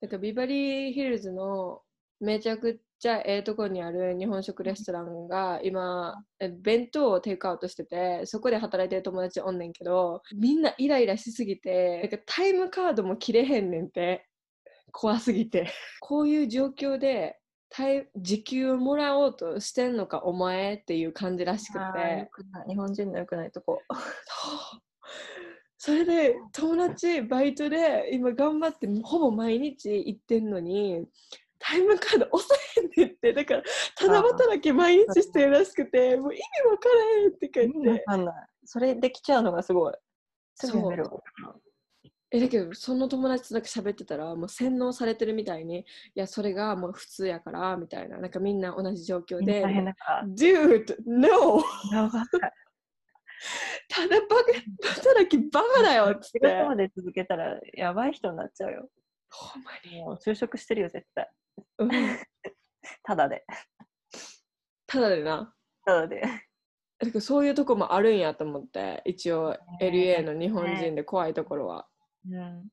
[0.00, 1.82] なんかビバリーヒルズの
[2.20, 14.26] めちゃくちゃええとこにある日本食レストランが今え弁当をテイクアウトしててそこで働いてる友達おんねんけどみんなイライラしすぎてなんかタイムカードも切れへんねんて。
[14.92, 15.70] 怖すぎて。
[16.00, 17.38] こういう状況で
[18.16, 22.28] 時給をもらおうとしてんのかお前っていう感じらしくて。
[22.32, 22.68] くない。
[22.68, 23.80] 日本人の良くないとこ。
[25.90, 31.04] それで友達バイトで今頑張ってほぼ毎日行ってんのに
[31.58, 33.62] タイムカード押さへんねんってだから
[33.96, 38.34] ただ働き毎日してるらしくてもう意味わからへんって書い意味わてかんない。
[38.64, 39.94] それできちゃうのがすごい。
[40.54, 41.10] すぐやめるわ。
[42.30, 45.84] えだけどその友達とだけ喋ってたらもう洗脳されてるみたいにい
[46.14, 49.64] やそれがもう普通やからみたいななんかみんな同じ状況で。
[50.36, 51.60] Dude, no!
[53.88, 55.09] ただバカ
[55.52, 58.88] バカだよっつっ仕て事まで続けたらやばい人になっちゃうよ。
[59.30, 61.30] ほんまに、もう就職してるよ、絶対。
[61.78, 61.90] うん、
[63.04, 63.44] ただで。
[64.86, 66.20] ただでなただで。
[66.20, 71.88] だからそういうとこもあるんやと思って一応ね LA の日本人で怖いところは、
[72.28, 72.68] うん。